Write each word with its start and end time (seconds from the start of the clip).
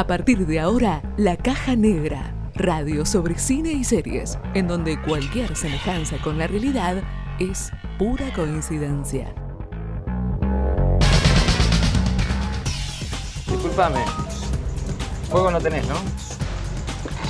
A 0.00 0.06
partir 0.06 0.46
de 0.46 0.58
ahora, 0.58 1.02
La 1.18 1.36
Caja 1.36 1.76
Negra, 1.76 2.32
radio 2.54 3.04
sobre 3.04 3.38
cine 3.38 3.72
y 3.72 3.84
series, 3.84 4.38
en 4.54 4.66
donde 4.66 4.98
cualquier 5.02 5.54
semejanza 5.54 6.16
con 6.22 6.38
la 6.38 6.46
realidad 6.46 7.02
es 7.38 7.70
pura 7.98 8.32
coincidencia. 8.32 9.34
Disculpame. 13.46 14.00
Fuego 15.28 15.50
no 15.50 15.60
tenés, 15.60 15.86
¿no? 15.86 15.96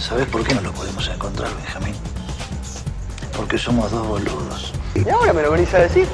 ¿Sabes 0.01 0.27
por 0.27 0.45
qué 0.45 0.55
no 0.55 0.61
lo 0.61 0.71
podemos 0.71 1.09
encontrar, 1.09 1.53
Benjamín? 1.57 1.95
Porque 3.37 3.59
somos 3.59 3.91
dos 3.91 4.07
boludos. 4.07 4.73
¿Y 4.95 5.09
ahora 5.09 5.33
me 5.33 5.43
lo 5.43 5.51
venís 5.51 5.75
a 5.75 5.79
decir? 5.81 6.07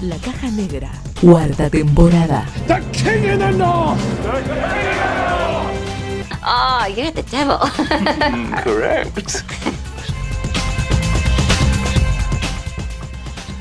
La 0.00 0.16
Caja 0.16 0.50
Negra, 0.50 0.90
cuarta 1.20 1.70
temporada. 1.70 2.44
Oh, 3.62 3.94
you're 6.96 7.12
the 7.12 7.22
devil. 7.22 7.58
Correct. 8.64 9.44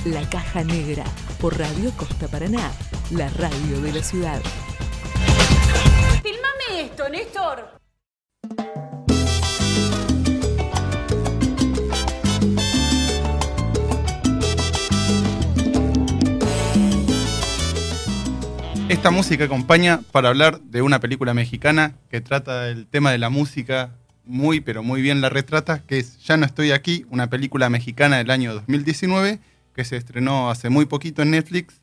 La 0.06 0.28
Caja 0.30 0.64
Negra, 0.64 1.04
por 1.40 1.58
Radio 1.58 1.92
Costa 1.98 2.28
Paraná, 2.28 2.72
la 3.12 3.30
radio 3.30 3.82
de 3.82 3.94
la 3.94 4.04
ciudad. 4.04 4.42
Filmame 6.24 6.82
esto, 6.86 7.10
Néstor. 7.10 7.79
Esta 18.90 19.12
música 19.12 19.46
acompaña 19.46 20.02
para 20.12 20.30
hablar 20.30 20.60
de 20.62 20.82
una 20.82 21.00
película 21.00 21.34
mexicana 21.34 21.94
que 22.10 22.22
trata 22.22 22.68
el 22.70 22.88
tema 22.88 23.12
de 23.12 23.20
la 23.20 23.30
música 23.30 23.92
muy, 24.26 24.62
pero 24.62 24.82
muy 24.84 25.02
bien 25.02 25.22
la 25.22 25.30
retrata, 25.30 25.84
que 25.86 26.00
es 26.00 26.18
Ya 26.26 26.38
no 26.38 26.46
estoy 26.46 26.72
aquí, 26.72 27.06
una 27.10 27.30
película 27.30 27.70
mexicana 27.70 28.18
del 28.18 28.32
año 28.32 28.54
2019 28.54 29.40
que 29.76 29.86
se 29.86 29.96
estrenó 29.96 30.50
hace 30.50 30.70
muy 30.70 30.86
poquito 30.86 31.22
en 31.22 31.32
Netflix. 31.32 31.82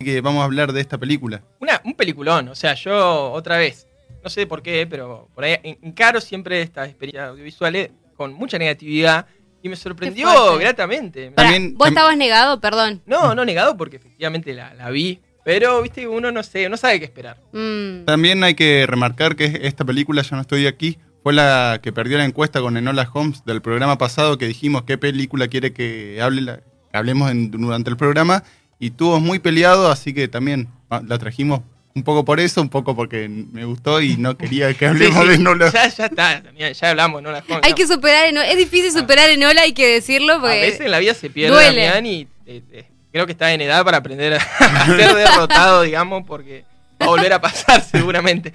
Así 0.00 0.04
que 0.10 0.20
vamos 0.20 0.42
a 0.42 0.44
hablar 0.44 0.72
de 0.72 0.80
esta 0.80 0.98
película. 0.98 1.42
Una, 1.60 1.80
un 1.84 1.94
peliculón, 1.94 2.48
o 2.48 2.54
sea, 2.54 2.74
yo 2.74 3.30
otra 3.32 3.56
vez, 3.56 3.86
no 4.22 4.28
sé 4.28 4.46
por 4.46 4.60
qué, 4.62 4.86
pero 4.88 5.28
por 5.34 5.44
ahí 5.44 5.56
encaro 5.82 6.20
siempre 6.20 6.60
estas 6.60 6.88
experiencias 6.88 7.28
audiovisuales 7.30 7.90
con 8.16 8.32
mucha 8.34 8.58
negatividad 8.58 9.26
y 9.62 9.68
me 9.68 9.76
sorprendió 9.76 10.28
gratamente. 10.58 11.30
También- 11.30 11.76
vos 11.78 11.88
estabas 11.88 12.16
negado, 12.16 12.60
perdón. 12.60 13.00
No, 13.06 13.34
no 13.34 13.44
negado 13.44 13.76
porque 13.76 13.96
efectivamente 13.96 14.52
la, 14.54 14.74
la 14.74 14.90
vi, 14.90 15.20
pero 15.48 15.80
viste, 15.80 16.06
uno 16.06 16.30
no 16.30 16.42
sé, 16.42 16.68
no 16.68 16.76
sabe 16.76 16.98
qué 16.98 17.06
esperar. 17.06 17.38
Mm. 17.52 18.04
También 18.04 18.44
hay 18.44 18.54
que 18.54 18.84
remarcar 18.86 19.34
que 19.34 19.60
esta 19.62 19.82
película, 19.82 20.20
Ya 20.20 20.36
no 20.36 20.42
estoy 20.42 20.66
aquí, 20.66 20.98
fue 21.22 21.32
la 21.32 21.80
que 21.82 21.90
perdió 21.90 22.18
la 22.18 22.26
encuesta 22.26 22.60
con 22.60 22.76
Enola 22.76 23.08
Holmes 23.10 23.42
del 23.46 23.62
programa 23.62 23.96
pasado 23.96 24.36
que 24.36 24.46
dijimos 24.46 24.82
qué 24.82 24.98
película 24.98 25.48
quiere 25.48 25.72
que 25.72 26.20
hable 26.20 26.42
la- 26.42 26.56
que 26.58 26.98
hablemos 26.98 27.30
en- 27.30 27.50
durante 27.50 27.88
el 27.88 27.96
programa 27.96 28.44
y 28.78 28.90
tuvo 28.90 29.20
muy 29.20 29.38
peleado, 29.38 29.90
así 29.90 30.12
que 30.12 30.28
también 30.28 30.68
ah, 30.90 31.00
la 31.06 31.16
trajimos 31.16 31.62
un 31.94 32.02
poco 32.02 32.26
por 32.26 32.40
eso, 32.40 32.60
un 32.60 32.68
poco 32.68 32.94
porque 32.94 33.26
me 33.30 33.64
gustó 33.64 34.02
y 34.02 34.18
no 34.18 34.36
quería 34.36 34.74
que 34.74 34.86
hablemos 34.88 35.16
Sí, 35.16 35.22
sí, 35.22 35.28
de 35.28 35.34
Enola. 35.36 35.72
Ya, 35.72 35.88
ya 35.88 36.04
está, 36.06 36.42
ya, 36.58 36.90
hablamos, 36.90 37.22
no 37.22 37.32
la 37.32 37.40
jodas, 37.40 37.62
Hay 37.64 37.70
no. 37.70 37.76
que 37.76 37.86
superar 37.86 38.26
en 38.26 38.36
Es 38.36 38.58
difícil 38.58 38.92
superar 38.92 39.30
en 39.30 39.42
Ola, 39.44 39.62
hay 39.62 39.72
que 39.72 39.94
decirlo, 39.94 40.34
A 40.34 40.38
veces 40.42 40.82
en 40.82 40.90
la 40.90 40.98
vida 40.98 41.14
se 41.14 41.30
pierde. 41.30 41.56
Damián 41.56 42.04
y 42.04 42.28
eh, 42.44 42.62
eh, 42.70 42.84
creo 43.12 43.26
que 43.26 43.32
está 43.32 43.52
en 43.52 43.60
edad 43.60 43.84
para 43.84 43.98
aprender 43.98 44.34
a, 44.58 44.86
ser 44.86 45.14
derrotado, 45.14 45.82
digamos, 45.82 46.24
porque 46.26 46.64
va 47.00 47.06
a 47.06 47.10
volver 47.10 47.32
a 47.32 47.40
pasar 47.40 47.82
seguramente. 47.90 48.52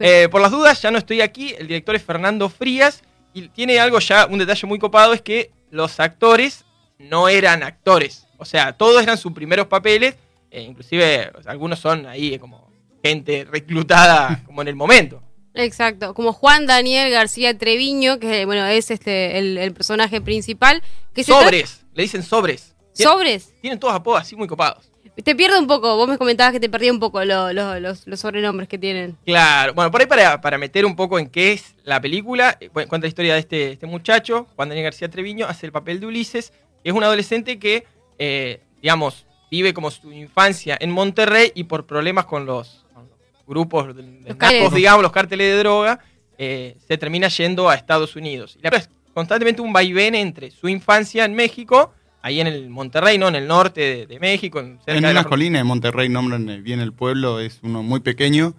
Eh, 0.00 0.28
por 0.30 0.40
las 0.40 0.50
dudas, 0.50 0.80
ya 0.82 0.90
no 0.90 0.98
estoy 0.98 1.20
aquí. 1.20 1.54
El 1.58 1.68
director 1.68 1.94
es 1.94 2.02
Fernando 2.02 2.48
Frías 2.48 3.02
y 3.32 3.48
tiene 3.48 3.78
algo 3.78 3.98
ya, 3.98 4.26
un 4.26 4.38
detalle 4.38 4.66
muy 4.66 4.78
copado, 4.78 5.12
es 5.12 5.22
que 5.22 5.50
los 5.70 5.98
actores 6.00 6.64
no 6.98 7.28
eran 7.28 7.62
actores. 7.62 8.26
O 8.38 8.44
sea, 8.44 8.72
todos 8.72 9.02
eran 9.02 9.18
sus 9.18 9.32
primeros 9.32 9.66
papeles, 9.66 10.16
eh, 10.50 10.62
inclusive 10.62 11.32
o 11.36 11.42
sea, 11.42 11.52
algunos 11.52 11.78
son 11.78 12.06
ahí 12.06 12.38
como 12.38 12.70
gente 13.02 13.44
reclutada 13.50 14.42
como 14.46 14.62
en 14.62 14.68
el 14.68 14.76
momento. 14.76 15.22
Exacto. 15.54 16.14
Como 16.14 16.32
Juan 16.32 16.66
Daniel 16.66 17.10
García 17.12 17.56
Treviño, 17.56 18.18
que 18.18 18.44
bueno, 18.44 18.66
es 18.66 18.90
este 18.90 19.38
el, 19.38 19.56
el 19.56 19.72
personaje 19.72 20.20
principal. 20.20 20.82
Que 21.14 21.22
se 21.22 21.30
Sobres, 21.30 21.84
le 21.94 22.02
dicen 22.02 22.24
sobres. 22.24 22.73
¿Sobres? 23.02 23.52
Tienen 23.60 23.78
todos 23.78 23.94
apodos 23.94 24.20
así 24.22 24.36
muy 24.36 24.46
copados. 24.48 24.90
Te 25.22 25.34
pierde 25.36 25.58
un 25.58 25.66
poco. 25.68 25.96
Vos 25.96 26.08
me 26.08 26.18
comentabas 26.18 26.52
que 26.52 26.58
te 26.60 26.68
perdía 26.68 26.90
un 26.92 26.98
poco 26.98 27.24
lo- 27.24 27.52
lo- 27.52 27.78
los, 27.78 28.06
los 28.06 28.18
sobrenombres 28.20 28.68
que 28.68 28.78
tienen. 28.78 29.16
Claro, 29.24 29.72
bueno, 29.74 29.90
por 29.90 30.00
ahí 30.00 30.06
para, 30.08 30.40
para 30.40 30.58
meter 30.58 30.84
un 30.84 30.96
poco 30.96 31.18
en 31.20 31.28
qué 31.28 31.52
es 31.52 31.74
la 31.84 32.00
película, 32.00 32.56
eh, 32.60 32.68
cu- 32.68 32.86
cuenta 32.88 33.04
la 33.04 33.08
historia 33.08 33.34
de 33.34 33.40
este, 33.40 33.72
este 33.72 33.86
muchacho, 33.86 34.48
Juan 34.56 34.68
Daniel 34.70 34.84
García 34.84 35.08
Treviño, 35.08 35.46
hace 35.46 35.66
el 35.66 35.72
papel 35.72 36.00
de 36.00 36.06
Ulises, 36.06 36.50
que 36.82 36.90
es 36.90 36.92
un 36.94 37.04
adolescente 37.04 37.58
que, 37.60 37.84
eh, 38.18 38.60
digamos, 38.82 39.24
vive 39.50 39.72
como 39.72 39.90
su 39.92 40.10
infancia 40.12 40.76
en 40.80 40.90
Monterrey 40.90 41.52
y 41.54 41.64
por 41.64 41.86
problemas 41.86 42.24
con 42.24 42.44
los, 42.44 42.84
con 42.92 43.04
los 43.08 43.18
grupos 43.46 43.94
de, 43.94 44.02
Los 44.02 44.36
narcos, 44.36 44.74
digamos, 44.74 45.02
los 45.02 45.12
cárteles 45.12 45.52
de 45.52 45.58
droga, 45.60 46.00
eh, 46.38 46.76
se 46.88 46.98
termina 46.98 47.28
yendo 47.28 47.68
a 47.70 47.76
Estados 47.76 48.16
Unidos. 48.16 48.56
Y 48.58 48.62
la 48.68 48.70
es 48.76 48.90
constantemente 49.14 49.62
un 49.62 49.72
vaivén 49.72 50.16
entre 50.16 50.50
su 50.50 50.68
infancia 50.68 51.24
en 51.24 51.34
México, 51.34 51.94
ahí 52.24 52.40
en 52.40 52.46
el 52.46 52.70
Monterrey, 52.70 53.18
¿no? 53.18 53.28
En 53.28 53.34
el 53.36 53.46
norte 53.46 53.80
de, 53.82 54.06
de 54.06 54.18
México. 54.18 54.58
En, 54.58 54.78
cerca 54.78 54.92
En 54.92 54.96
de 54.96 55.00
la 55.02 55.10
una 55.10 55.20
fron- 55.24 55.28
colina 55.28 55.58
de 55.58 55.64
Monterrey 55.64 56.08
nombran 56.08 56.62
bien 56.64 56.80
el 56.80 56.92
pueblo, 56.92 57.38
es 57.38 57.60
uno 57.62 57.82
muy 57.82 58.00
pequeño. 58.00 58.54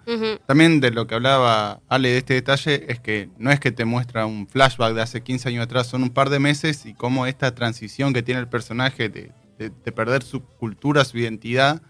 También 0.46 0.80
de 0.80 0.90
lo 0.92 1.06
que 1.06 1.16
hablaba 1.16 1.80
Ale 1.88 2.10
de 2.10 2.18
este 2.18 2.34
detalle 2.34 2.86
es 2.88 3.00
que 3.00 3.28
no 3.38 3.50
es 3.50 3.58
que 3.60 3.72
te 3.72 3.84
muestra 3.84 4.24
un 4.24 4.46
flashback 4.46 4.94
de 4.94 5.02
hace 5.02 5.22
15 5.22 5.48
años 5.48 5.64
atrás, 5.64 5.88
son 5.88 6.02
un 6.04 6.10
par 6.10 6.30
de 6.30 6.38
meses 6.38 6.86
y 6.86 6.94
cómo 6.94 7.26
esta 7.26 7.54
transición 7.54 8.12
que 8.14 8.22
tiene 8.22 8.40
el 8.40 8.48
personaje 8.48 9.08
de, 9.08 9.32
de- 9.58 9.70
de 9.70 9.92
perder 9.92 10.22
su 10.22 10.42
cultura, 10.44 11.04
su 11.04 11.18
identidad, 11.18 11.82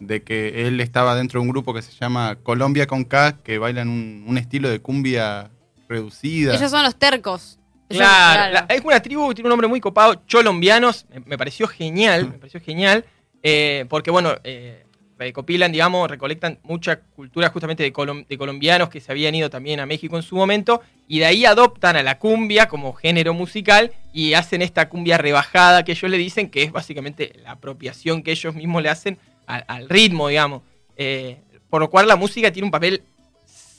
de 0.00 0.22
que 0.22 0.66
él 0.68 0.80
estaba 0.80 1.14
dentro 1.16 1.40
de 1.40 1.46
un 1.46 1.50
grupo 1.50 1.72
que 1.74 1.82
se 1.82 1.92
llama 1.92 2.36
Colombia 2.42 2.86
con 2.86 3.04
K, 3.04 3.38
que 3.42 3.58
bailan 3.58 3.88
un, 3.88 4.24
un 4.28 4.38
estilo 4.38 4.68
de 4.68 4.78
cumbia 4.80 5.50
reducida. 5.88 6.54
Ellos 6.54 6.70
son 6.70 6.82
los 6.84 6.96
tercos. 6.96 7.57
Ellos- 7.88 8.02
Claro, 8.02 8.52
la- 8.52 8.66
es 8.74 8.84
una 8.84 9.00
tribu 9.00 9.28
que 9.28 9.34
tiene 9.36 9.46
un 9.48 9.50
nombre 9.50 9.68
muy 9.68 9.80
copado, 9.80 10.22
Cholombianos, 10.26 11.06
me, 11.10 11.20
me 11.20 11.38
pareció 11.38 11.66
genial, 11.66 12.28
me 12.30 12.38
pareció 12.38 12.60
genial, 12.60 13.04
eh, 13.42 13.86
porque 13.88 14.10
bueno, 14.10 14.34
eh, 14.44 14.84
recopilan, 15.18 15.72
digamos, 15.72 16.08
recolectan 16.08 16.60
mucha 16.62 17.00
cultura 17.00 17.48
justamente 17.50 17.82
de, 17.82 17.92
colom- 17.92 18.24
de 18.26 18.38
colombianos 18.38 18.88
que 18.88 19.00
se 19.00 19.10
habían 19.10 19.34
ido 19.34 19.50
también 19.50 19.80
a 19.80 19.86
México 19.86 20.16
en 20.16 20.22
su 20.22 20.36
momento, 20.36 20.80
y 21.08 21.18
de 21.20 21.26
ahí 21.26 21.44
adoptan 21.44 21.96
a 21.96 22.02
la 22.02 22.18
cumbia 22.18 22.68
como 22.68 22.92
género 22.92 23.34
musical 23.34 23.90
y 24.12 24.34
hacen 24.34 24.62
esta 24.62 24.88
cumbia 24.88 25.18
rebajada 25.18 25.82
que 25.82 25.92
ellos 25.92 26.10
le 26.10 26.18
dicen, 26.18 26.50
que 26.50 26.62
es 26.62 26.70
básicamente 26.72 27.32
la 27.42 27.52
apropiación 27.52 28.22
que 28.22 28.30
ellos 28.30 28.54
mismos 28.54 28.82
le 28.82 28.90
hacen 28.90 29.18
al, 29.46 29.64
al 29.66 29.88
ritmo, 29.88 30.28
digamos. 30.28 30.62
Eh, 30.96 31.38
por 31.70 31.80
lo 31.80 31.90
cual 31.90 32.06
la 32.06 32.16
música 32.16 32.52
tiene 32.52 32.66
un 32.66 32.70
papel 32.72 33.02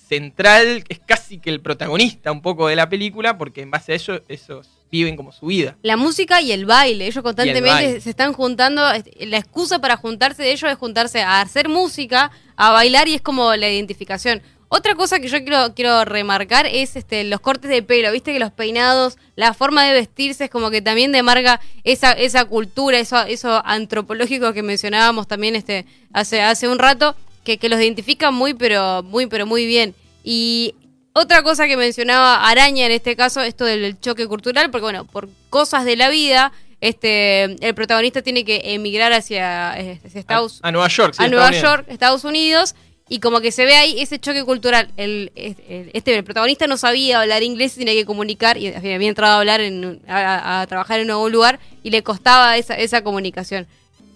central, 0.09 0.83
es 0.89 0.99
casi 0.99 1.37
que 1.37 1.51
el 1.51 1.61
protagonista 1.61 2.31
un 2.31 2.41
poco 2.41 2.67
de 2.67 2.75
la 2.75 2.89
película, 2.89 3.37
porque 3.37 3.61
en 3.61 3.69
base 3.69 3.93
a 3.93 3.95
eso, 3.95 4.21
esos 4.27 4.67
viven 4.91 5.15
como 5.15 5.31
su 5.31 5.45
vida. 5.45 5.77
La 5.83 5.97
música 5.97 6.41
y 6.41 6.51
el 6.51 6.65
baile, 6.65 7.05
ellos 7.05 7.23
constantemente 7.23 7.69
baile. 7.69 8.01
se 8.01 8.09
están 8.09 8.33
juntando, 8.33 8.81
la 8.81 9.37
excusa 9.37 9.79
para 9.79 9.97
juntarse 9.97 10.41
de 10.41 10.51
ellos 10.51 10.69
es 10.69 10.77
juntarse 10.77 11.21
a 11.21 11.41
hacer 11.41 11.69
música, 11.69 12.31
a 12.55 12.71
bailar 12.71 13.07
y 13.07 13.13
es 13.13 13.21
como 13.21 13.55
la 13.55 13.69
identificación. 13.69 14.41
Otra 14.71 14.93
cosa 14.95 15.19
que 15.19 15.27
yo 15.27 15.39
quiero, 15.43 15.73
quiero 15.75 16.05
remarcar 16.05 16.65
es 16.65 16.95
este, 16.95 17.23
los 17.23 17.39
cortes 17.39 17.71
de 17.71 17.81
pelo, 17.81 18.11
viste 18.11 18.33
que 18.33 18.39
los 18.39 18.51
peinados, 18.51 19.17
la 19.35 19.53
forma 19.53 19.83
de 19.83 19.93
vestirse 19.93 20.45
es 20.45 20.49
como 20.49 20.69
que 20.69 20.81
también 20.81 21.11
demarca 21.11 21.59
esa, 21.83 22.11
esa 22.11 22.45
cultura, 22.45 22.99
eso, 22.99 23.19
eso 23.23 23.61
antropológico 23.65 24.53
que 24.53 24.61
mencionábamos 24.61 25.27
también 25.27 25.55
este, 25.55 25.85
hace, 26.13 26.41
hace 26.41 26.67
un 26.67 26.77
rato, 26.77 27.15
que, 27.49 27.57
que 27.57 27.67
los 27.69 27.79
identifica 27.79 28.29
muy 28.29 28.53
pero, 28.53 29.01
muy 29.03 29.25
pero 29.25 29.45
muy 29.47 29.65
bien. 29.65 29.95
Y 30.23 30.75
otra 31.13 31.41
cosa 31.41 31.65
que 31.67 31.75
mencionaba 31.77 32.47
Araña 32.47 32.85
en 32.85 32.91
este 32.91 33.15
caso, 33.15 33.41
esto 33.41 33.65
del 33.65 33.99
choque 33.99 34.27
cultural, 34.27 34.69
porque 34.69 34.83
bueno, 34.83 35.05
por 35.05 35.27
cosas 35.49 35.83
de 35.85 35.95
la 35.95 36.09
vida, 36.09 36.51
este, 36.79 37.43
el 37.65 37.73
protagonista 37.73 38.21
tiene 38.21 38.45
que 38.45 38.61
emigrar 38.75 39.11
hacia, 39.13 39.73
eh, 39.79 39.99
hacia 40.05 40.19
Estados, 40.19 40.59
a, 40.61 40.67
a 40.67 40.71
Nueva 40.71 40.87
York, 40.89 41.13
sí, 41.15 41.23
a 41.23 41.25
Estados 41.25 41.31
Nueva 41.31 41.47
Unidos. 41.47 41.63
York, 41.63 41.85
Estados 41.89 42.23
Unidos, 42.23 42.75
y 43.09 43.19
como 43.19 43.41
que 43.41 43.51
se 43.51 43.65
ve 43.65 43.75
ahí 43.75 43.99
ese 43.99 44.19
choque 44.19 44.43
cultural. 44.45 44.91
El, 44.95 45.31
el- 45.35 45.89
este, 45.93 46.15
el 46.15 46.23
protagonista 46.23 46.67
no 46.67 46.77
sabía 46.77 47.21
hablar 47.21 47.41
inglés 47.41 47.75
y 47.75 47.79
tenía 47.79 47.95
que 47.95 48.05
comunicar, 48.05 48.57
y 48.57 48.67
había 48.67 49.07
entrado 49.09 49.33
a 49.33 49.39
hablar 49.39 49.61
en, 49.61 49.99
a, 50.07 50.61
a 50.61 50.67
trabajar 50.67 50.99
en 50.99 51.05
un 51.05 51.07
nuevo 51.07 51.27
lugar, 51.29 51.59
y 51.81 51.89
le 51.89 52.03
costaba 52.03 52.55
esa, 52.57 52.75
esa 52.75 53.01
comunicación. 53.03 53.65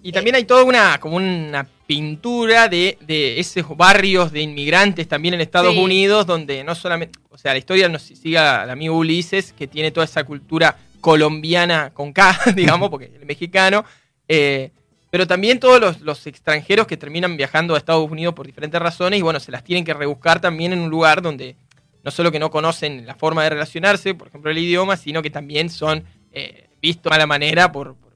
Y 0.04 0.12
también 0.12 0.36
hay 0.36 0.44
toda 0.44 0.62
una, 0.62 1.00
como 1.00 1.16
una 1.16 1.66
pintura 1.86 2.68
de, 2.68 2.98
de 3.02 3.38
esos 3.38 3.76
barrios 3.76 4.32
de 4.32 4.40
inmigrantes 4.40 5.06
también 5.06 5.34
en 5.34 5.40
Estados 5.40 5.74
Sí. 5.74 5.80
Unidos, 5.80 6.26
donde 6.26 6.64
no 6.64 6.74
solamente, 6.74 7.18
o 7.30 7.38
sea, 7.38 7.52
la 7.52 7.58
historia 7.58 7.88
nos 7.88 8.02
sigue 8.02 8.38
al 8.38 8.70
amigo 8.70 8.96
Ulises, 8.96 9.52
que 9.52 9.66
tiene 9.66 9.90
toda 9.90 10.04
esa 10.04 10.24
cultura 10.24 10.76
colombiana 11.00 11.90
con 11.92 12.12
K, 12.12 12.38
digamos, 12.56 12.88
porque 12.88 13.12
es 13.14 13.26
mexicano, 13.26 13.84
eh, 14.28 14.70
pero 15.10 15.26
también 15.26 15.60
todos 15.60 15.80
los, 15.80 16.00
los 16.00 16.26
extranjeros 16.26 16.86
que 16.86 16.96
terminan 16.96 17.36
viajando 17.36 17.74
a 17.74 17.78
Estados 17.78 18.10
Unidos 18.10 18.34
por 18.34 18.46
diferentes 18.46 18.80
razones 18.80 19.18
y 19.18 19.22
bueno, 19.22 19.38
se 19.38 19.52
las 19.52 19.62
tienen 19.62 19.84
que 19.84 19.94
rebuscar 19.94 20.40
también 20.40 20.72
en 20.72 20.80
un 20.80 20.90
lugar 20.90 21.22
donde 21.22 21.56
no 22.02 22.10
solo 22.10 22.32
que 22.32 22.38
no 22.38 22.50
conocen 22.50 23.06
la 23.06 23.14
forma 23.14 23.44
de 23.44 23.50
relacionarse, 23.50 24.14
por 24.14 24.28
ejemplo 24.28 24.50
el 24.50 24.58
idioma, 24.58 24.96
sino 24.96 25.22
que 25.22 25.30
también 25.30 25.70
son 25.70 26.04
eh, 26.32 26.68
vistos 26.82 27.04
de 27.04 27.10
mala 27.10 27.26
manera 27.26 27.70
por, 27.70 27.94
por 27.94 28.12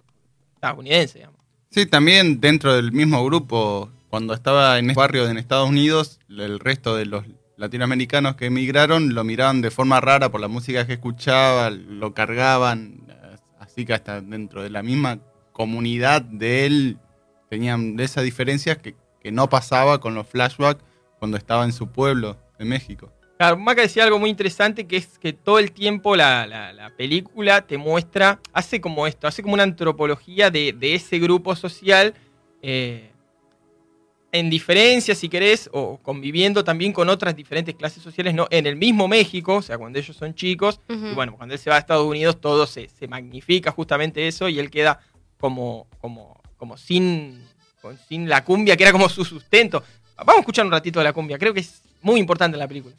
estadounidenses. 0.55 1.15
digamos. 1.15 1.38
Sí, 1.71 1.85
también 1.85 2.41
dentro 2.41 2.75
del 2.75 2.93
mismo 2.93 3.23
grupo, 3.25 3.91
cuando 4.09 4.33
estaba 4.33 4.79
en 4.79 4.91
ese 4.91 4.99
barrio 4.99 5.29
en 5.29 5.37
Estados 5.37 5.69
Unidos, 5.69 6.19
el 6.31 6.61
resto 6.61 6.97
de 6.97 7.05
los 7.05 7.25
latinoamericanos 7.59 8.37
que 8.37 8.47
emigraron 8.47 9.15
lo 9.15 9.23
miraban 9.23 9.61
de 9.61 9.71
forma 9.71 10.01
rara 10.01 10.31
por 10.31 10.41
la 10.41 10.49
música 10.49 10.87
que 10.87 10.95
escuchaba, 10.95 11.69
lo 11.71 12.15
cargaban, 12.15 13.07
así 13.59 13.85
que 13.85 13.93
hasta 13.93 14.23
dentro 14.23 14.63
de 14.63 14.71
la 14.71 14.83
misma 14.83 15.19
comunidad 15.53 16.23
de 16.23 16.65
él 16.65 16.99
tenían 17.51 18.01
esas 18.01 18.25
diferencias 18.25 18.79
que, 18.79 18.97
que 19.21 19.31
no 19.31 19.51
pasaba 19.51 20.01
con 20.01 20.15
los 20.15 20.27
flashbacks 20.27 20.83
cuando 21.19 21.37
estaba 21.37 21.65
en 21.65 21.73
su 21.73 21.89
pueblo, 21.89 22.39
en 22.59 22.69
México. 22.69 23.13
Claro, 23.39 23.57
Maca 23.57 23.83
decía 23.83 24.03
algo 24.05 24.19
muy 24.19 24.31
interesante 24.31 24.87
que 24.87 24.97
es 24.97 25.19
que 25.19 25.33
todo 25.33 25.61
el 25.61 25.71
tiempo 25.73 26.17
la, 26.17 26.45
la- 26.47 26.73
la 26.73 26.91
película 26.91 27.63
te 27.63 27.79
muestra, 27.79 28.41
hace 28.53 28.81
como 28.81 29.07
esto, 29.07 29.29
hace 29.29 29.43
como 29.43 29.55
una 29.55 29.63
antropología 29.63 30.51
de, 30.51 30.73
de 30.73 30.95
ese 30.97 31.19
grupo 31.21 31.55
social 31.55 32.15
eh, 32.63 33.13
en 34.33 34.51
diferencia, 34.51 35.15
si 35.15 35.29
querés, 35.29 35.71
o 35.73 35.99
conviviendo 36.03 36.63
también 36.65 36.93
con 36.93 37.09
otras 37.09 37.35
diferentes 37.35 37.75
clases 37.77 38.03
sociales, 38.03 38.35
¿no? 38.35 38.47
En 38.51 38.67
el 38.67 38.77
mismo 38.77 39.09
México, 39.09 39.57
o 39.57 39.63
sea, 39.63 39.79
cuando 39.79 39.99
ellos 39.99 40.15
son 40.17 40.35
chicos, 40.35 40.81
y 40.89 41.15
bueno, 41.15 41.35
cuando 41.37 41.55
él 41.55 41.61
se 41.61 41.71
va 41.71 41.77
a 41.77 41.79
Estados 41.79 42.07
Unidos, 42.07 42.41
todo 42.41 42.67
se, 42.67 42.89
se 42.89 43.07
magnifica 43.09 43.71
justamente 43.71 44.27
eso 44.29 44.49
y 44.49 44.59
él 44.59 44.69
queda 44.71 45.01
como, 45.39 45.87
como, 46.01 46.43
como 46.59 46.77
sin, 46.77 47.43
sin 48.09 48.29
la 48.29 48.45
cumbia, 48.45 48.77
que 48.77 48.83
era 48.83 48.93
como 48.93 49.09
su 49.09 49.25
sustento. 49.25 49.83
Vamos 50.17 50.37
a 50.37 50.41
escuchar 50.41 50.67
un 50.67 50.73
ratito 50.73 50.99
de 51.01 51.05
la 51.05 51.13
cumbia, 51.13 51.39
creo 51.39 51.55
que 51.55 51.61
es 51.61 51.81
muy 52.03 52.21
importante 52.21 52.57
en 52.57 52.59
la 52.59 52.69
película. 52.69 52.95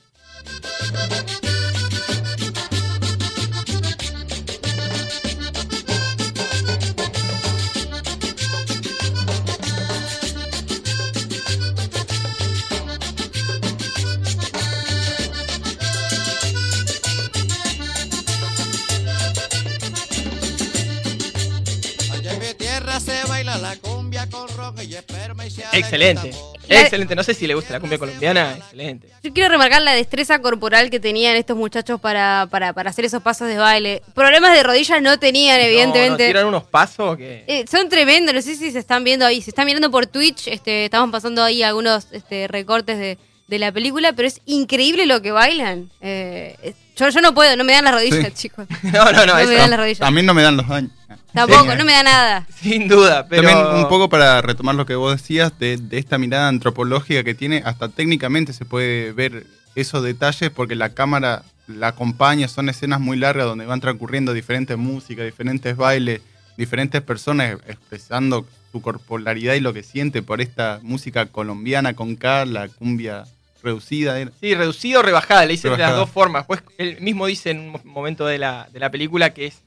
Allá 22.12 22.34
en 22.34 22.40
mi 22.40 22.54
tierra 22.56 23.00
se 23.00 23.24
baila 23.28 23.58
la 23.58 23.76
cumbia 23.78 24.30
con 24.30 24.48
rock 24.50 24.82
y 24.84 24.96
esperma 24.96 25.46
y 25.46 25.52
se 25.52 25.64
Excelente, 25.74 26.32
La- 26.76 26.82
excelente. 26.82 27.16
No 27.16 27.24
sé 27.24 27.34
si 27.34 27.48
le 27.48 27.56
gusta 27.56 27.74
la 27.74 27.80
cumbia 27.80 27.98
colombiana, 27.98 28.56
excelente. 28.58 29.10
Yo 29.24 29.34
quiero 29.34 29.50
remarcar 29.50 29.82
la 29.82 29.94
destreza 29.94 30.40
corporal 30.40 30.90
que 30.90 31.00
tenían 31.00 31.36
estos 31.36 31.58
muchachos 31.58 32.00
para, 32.00 32.48
para, 32.50 32.74
para 32.74 32.90
hacer 32.90 33.06
esos 33.06 33.22
pasos 33.22 33.48
de 33.48 33.58
baile. 33.58 34.02
Problemas 34.14 34.54
de 34.54 34.64
rodillas 34.64 35.02
no 35.02 35.18
tenían, 35.20 35.58
No, 35.58 35.64
no, 35.64 35.68
evidentemente. 35.70 36.28
tiran 36.28 36.46
unos 36.46 36.64
pasos 36.64 37.18
que... 37.18 37.44
Eh, 37.48 37.66
son 37.70 37.90
tremendos, 37.90 38.34
no 38.36 38.42
sé 38.42 38.56
si 38.56 38.72
se 38.72 38.80
están 38.80 39.04
viendo 39.04 39.26
ahí, 39.26 39.42
se 39.42 39.50
están 39.52 39.66
mirando 39.66 39.90
por 39.92 40.08
Twitch, 40.08 40.48
este, 40.48 40.86
estamos 40.86 41.12
pasando 41.12 41.44
ahí 41.44 41.64
algunos 41.64 42.08
este, 42.12 42.48
recortes 42.48 42.98
de, 43.00 43.18
de 43.48 43.60
la 43.60 43.72
película, 43.72 44.14
pero 44.14 44.28
es 44.28 44.42
increíble 44.46 45.06
lo 45.06 45.22
que 45.22 45.32
bailan. 45.32 45.90
Eh, 46.02 46.74
yo, 46.96 47.10
yo 47.10 47.22
no 47.22 47.34
puedo, 47.34 47.56
no 47.56 47.64
me 47.64 47.74
dan 47.74 47.86
las 47.86 47.94
rodillas, 47.94 48.28
Sí. 48.28 48.34
chicos. 48.34 48.68
No, 48.84 49.06
no, 49.12 49.26
no, 49.26 49.26
No 49.28 49.36
me 49.36 49.44
eso 49.44 49.52
dan 49.54 49.70
las 49.70 49.80
rodillas. 49.80 50.02
A 50.08 50.12
mí 50.12 50.22
no 50.22 50.34
me 50.34 50.44
dan 50.44 50.58
los 50.58 50.70
años. 50.70 50.92
Tampoco, 51.34 51.72
Sí. 51.72 51.78
no 51.78 51.86
me 51.86 51.94
da 51.94 52.04
nada. 52.04 52.48
sin 52.62 52.88
duda, 52.88 53.28
pero... 53.28 53.44
También 53.48 53.76
un 53.76 53.88
poco 53.88 54.10
para 54.10 54.42
retomar 54.42 54.76
lo 54.76 54.86
que 54.86 54.96
vos 54.96 55.16
decías 55.16 55.58
de, 55.60 55.78
de 55.78 55.98
esta 55.98 56.18
mirada 56.18 56.48
antropológica 56.48 57.24
que 57.24 57.36
tiene, 57.36 57.62
hasta 57.66 57.90
técnicamente 57.90 58.52
se 58.54 58.66
puede 58.66 59.12
ver 59.14 59.46
esos 59.76 60.04
detalles 60.04 60.50
porque 60.50 60.76
la 60.76 60.90
cámara 60.90 61.44
la 61.68 61.90
acompaña, 61.90 62.48
son 62.48 62.68
escenas 62.68 63.00
muy 63.00 63.16
largas 63.16 63.46
donde 63.46 63.66
van 63.68 63.80
transcurriendo 63.80 64.34
diferentes 64.34 64.76
músicas, 64.76 65.24
diferentes 65.26 65.76
bailes, 65.78 66.22
diferentes 66.58 67.02
personas 67.04 67.58
expresando 67.68 68.46
su 68.72 68.82
corporalidad 68.82 69.54
y 69.54 69.60
lo 69.60 69.72
que 69.72 69.84
siente 69.84 70.24
por 70.24 70.42
esta 70.42 70.80
música 70.82 71.28
colombiana 71.28 71.94
con 71.94 72.16
K, 72.16 72.46
la 72.46 72.68
cumbia 72.70 73.26
reducida. 73.64 74.20
era. 74.20 74.32
Sí, 74.42 74.56
reducido 74.56 75.02
o 75.02 75.04
rebajada, 75.04 75.46
le 75.46 75.52
dicen 75.52 75.72
de 75.74 75.78
las 75.78 75.96
dos 75.96 76.10
formas. 76.10 76.46
Pues 76.48 76.62
él 76.80 76.98
mismo 77.02 77.28
dice 77.28 77.52
en 77.52 77.60
un 77.60 77.70
mo- 77.70 77.82
momento 77.84 78.26
de 78.26 78.40
la, 78.40 78.68
de 78.74 78.80
la 78.80 78.90
película 78.90 79.32
que 79.34 79.46
es 79.48 79.60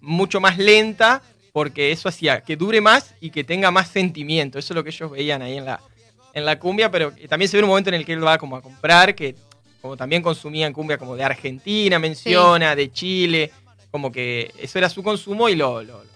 mucho 0.00 0.40
más 0.40 0.58
lenta 0.58 1.22
porque 1.52 1.90
eso 1.92 2.08
hacía 2.08 2.40
que 2.42 2.56
dure 2.56 2.80
más 2.80 3.14
y 3.20 3.30
que 3.30 3.42
tenga 3.44 3.70
más 3.70 3.88
sentimiento. 3.88 4.58
Eso 4.58 4.72
es 4.72 4.76
lo 4.76 4.84
que 4.84 4.90
ellos 4.90 5.10
veían 5.10 5.42
ahí 5.42 5.56
en 5.56 5.64
la, 5.64 5.80
en 6.32 6.44
la 6.44 6.58
cumbia, 6.58 6.90
pero 6.90 7.12
también 7.28 7.48
se 7.48 7.56
ve 7.56 7.62
un 7.64 7.68
momento 7.70 7.90
en 7.90 7.94
el 7.94 8.04
que 8.06 8.12
él 8.12 8.24
va 8.24 8.38
como 8.38 8.56
a 8.56 8.62
comprar, 8.62 9.14
que 9.14 9.34
como 9.82 9.96
también 9.96 10.22
consumían 10.22 10.72
cumbia 10.72 10.96
como 10.98 11.16
de 11.16 11.24
Argentina, 11.24 11.98
menciona, 11.98 12.76
de 12.76 12.92
Chile, 12.92 13.50
como 13.90 14.12
que 14.12 14.52
eso 14.58 14.78
era 14.78 14.88
su 14.88 15.02
consumo 15.02 15.48
y 15.48 15.56
lo, 15.56 15.82
lo- 15.82 16.04
lo- 16.04 16.10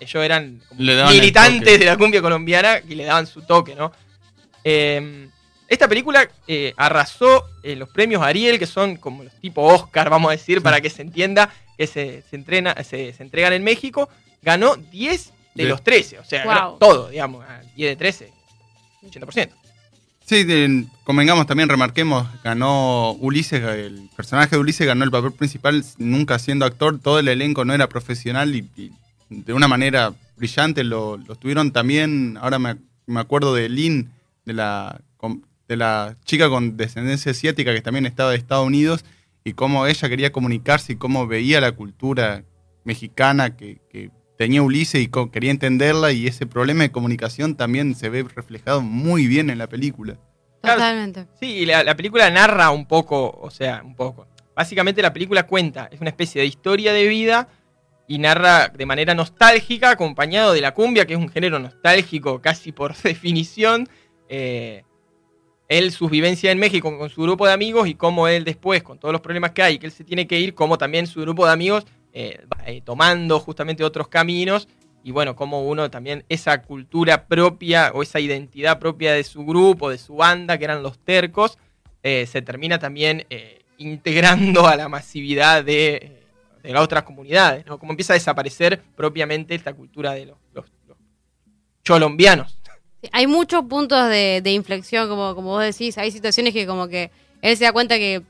ellos 0.00 0.24
eran 0.24 0.60
como 0.68 0.80
el 0.80 0.86
militantes 1.20 1.78
de 1.78 1.84
la 1.84 1.96
cumbia 1.98 2.22
colombiana 2.22 2.80
y 2.88 2.94
le 2.94 3.04
daban 3.04 3.26
su 3.26 3.42
toque, 3.42 3.74
¿no? 3.74 3.92
Eh, 4.64 5.28
esta 5.70 5.88
película 5.88 6.28
eh, 6.46 6.74
arrasó 6.76 7.44
eh, 7.62 7.76
los 7.76 7.88
premios 7.88 8.22
Ariel, 8.22 8.58
que 8.58 8.66
son 8.66 8.96
como 8.96 9.22
los 9.24 9.32
tipo 9.40 9.62
Oscar, 9.62 10.10
vamos 10.10 10.28
a 10.28 10.32
decir, 10.32 10.60
para 10.60 10.80
que 10.82 10.90
se 10.90 11.00
entienda, 11.02 11.48
que 11.78 11.86
se, 11.86 12.22
se, 12.28 12.36
entrena, 12.36 12.74
se, 12.84 13.12
se 13.14 13.22
entregan 13.22 13.54
en 13.54 13.64
México. 13.64 14.08
Ganó 14.42 14.76
10 14.76 15.32
de 15.54 15.64
los 15.64 15.82
13, 15.82 16.18
o 16.18 16.24
sea, 16.24 16.44
Wow. 16.44 16.54
ganó 16.54 16.70
todo, 16.74 17.08
digamos, 17.08 17.44
a 17.44 17.60
10 17.76 17.90
de 17.90 17.96
13, 17.96 18.32
80%. 19.02 19.50
Sí, 20.24 20.44
de- 20.44 20.84
convengamos 21.04 21.46
también, 21.46 21.68
remarquemos, 21.68 22.26
ganó 22.44 23.12
Ulises, 23.12 23.62
el 23.62 24.08
personaje 24.16 24.50
de 24.56 24.58
Ulises 24.60 24.86
ganó 24.86 25.04
el 25.04 25.10
papel 25.10 25.32
principal, 25.32 25.84
nunca 25.98 26.38
siendo 26.38 26.64
actor, 26.64 26.98
todo 27.00 27.18
el 27.18 27.28
elenco 27.28 27.64
no 27.64 27.74
era 27.74 27.88
profesional 27.88 28.54
y, 28.54 28.68
y 28.76 28.92
de 29.28 29.52
una 29.52 29.66
manera 29.68 30.12
brillante 30.36 30.84
lo, 30.84 31.16
lo 31.16 31.34
tuvieron 31.36 31.72
también, 31.72 32.38
ahora 32.40 32.58
me, 32.58 32.76
me 33.06 33.20
acuerdo 33.20 33.54
de 33.54 33.68
Lynn, 33.68 34.10
de 34.44 34.52
la, 34.52 35.00
com- 35.16 35.42
de 35.70 35.76
la 35.76 36.16
chica 36.24 36.48
con 36.48 36.76
descendencia 36.76 37.30
asiática 37.30 37.72
que 37.72 37.80
también 37.80 38.04
estaba 38.04 38.32
de 38.32 38.36
Estados 38.38 38.66
Unidos 38.66 39.04
y 39.44 39.52
cómo 39.52 39.86
ella 39.86 40.08
quería 40.08 40.32
comunicarse 40.32 40.94
y 40.94 40.96
cómo 40.96 41.26
veía 41.28 41.60
la 41.60 41.70
cultura 41.72 42.42
mexicana 42.84 43.56
que, 43.56 43.80
que 43.88 44.10
tenía 44.36 44.62
Ulises 44.62 45.00
y 45.00 45.06
co- 45.06 45.30
quería 45.30 45.52
entenderla 45.52 46.10
y 46.10 46.26
ese 46.26 46.44
problema 46.46 46.82
de 46.82 46.90
comunicación 46.90 47.54
también 47.56 47.94
se 47.94 48.08
ve 48.08 48.24
reflejado 48.34 48.82
muy 48.82 49.28
bien 49.28 49.48
en 49.48 49.58
la 49.58 49.68
película. 49.68 50.18
Claro. 50.60 50.80
Totalmente. 50.80 51.26
Sí, 51.40 51.46
y 51.58 51.66
la, 51.66 51.84
la 51.84 51.94
película 51.94 52.28
narra 52.30 52.70
un 52.70 52.86
poco, 52.86 53.30
o 53.40 53.50
sea, 53.50 53.80
un 53.84 53.94
poco. 53.94 54.26
Básicamente 54.56 55.00
la 55.02 55.12
película 55.12 55.46
cuenta, 55.46 55.88
es 55.92 56.00
una 56.00 56.10
especie 56.10 56.40
de 56.40 56.48
historia 56.48 56.92
de 56.92 57.06
vida 57.06 57.48
y 58.08 58.18
narra 58.18 58.68
de 58.68 58.86
manera 58.86 59.14
nostálgica, 59.14 59.90
acompañado 59.90 60.52
de 60.52 60.60
la 60.60 60.74
cumbia, 60.74 61.06
que 61.06 61.12
es 61.14 61.18
un 61.20 61.28
género 61.28 61.60
nostálgico 61.60 62.40
casi 62.40 62.72
por 62.72 62.96
definición. 63.02 63.88
eh, 64.28 64.82
él, 65.70 65.92
sus 65.92 66.10
vivencias 66.10 66.52
en 66.52 66.58
México 66.58 66.96
con 66.98 67.08
su 67.08 67.22
grupo 67.22 67.46
de 67.46 67.52
amigos 67.52 67.88
y 67.88 67.94
cómo 67.94 68.26
él 68.28 68.44
después, 68.44 68.82
con 68.82 68.98
todos 68.98 69.12
los 69.12 69.20
problemas 69.22 69.52
que 69.52 69.62
hay, 69.62 69.78
que 69.78 69.86
él 69.86 69.92
se 69.92 70.04
tiene 70.04 70.26
que 70.26 70.38
ir, 70.38 70.52
como 70.52 70.76
también 70.76 71.06
su 71.06 71.20
grupo 71.20 71.46
de 71.46 71.52
amigos 71.52 71.86
eh, 72.12 72.44
eh, 72.66 72.82
tomando 72.84 73.38
justamente 73.38 73.84
otros 73.84 74.08
caminos 74.08 74.66
y 75.04 75.12
bueno, 75.12 75.36
como 75.36 75.62
uno 75.66 75.88
también 75.88 76.24
esa 76.28 76.60
cultura 76.60 77.26
propia 77.26 77.92
o 77.94 78.02
esa 78.02 78.18
identidad 78.18 78.80
propia 78.80 79.12
de 79.12 79.22
su 79.22 79.46
grupo, 79.46 79.88
de 79.90 79.96
su 79.98 80.16
banda, 80.16 80.58
que 80.58 80.64
eran 80.64 80.82
los 80.82 80.98
tercos, 80.98 81.56
eh, 82.02 82.26
se 82.26 82.42
termina 82.42 82.78
también 82.80 83.26
integrando 83.78 84.66
a 84.66 84.74
la 84.76 84.88
masividad 84.88 85.64
de, 85.64 86.18
las 86.64 86.82
otras 86.82 87.04
comunidades. 87.04 87.64
Como 87.64 87.92
empieza 87.92 88.12
a 88.12 88.14
desaparecer 88.14 88.82
propiamente 88.96 89.54
esta 89.54 89.72
cultura 89.72 90.12
de 90.12 90.26
los, 90.26 90.36
los- 90.52 90.70
los 90.86 90.98
cholombianos. 91.82 92.59
Hay 93.12 93.26
muchos 93.26 93.64
puntos 93.64 94.08
de, 94.08 94.40
de 94.42 94.52
inflexión, 94.52 95.08
como, 95.08 95.34
como 95.34 95.50
vos 95.50 95.62
decís. 95.62 95.96
Hay 95.98 96.10
situaciones 96.10 96.52
que 96.52 96.66
como 96.66 96.88
que 96.88 97.10
él 97.42 97.56
se 97.56 97.64
da 97.64 97.72
cuenta 97.72 97.96
que, 97.96 98.22